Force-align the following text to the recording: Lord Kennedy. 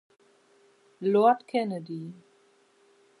Lord 1.01 1.45
Kennedy. 1.45 2.15